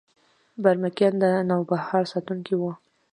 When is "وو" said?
2.57-2.71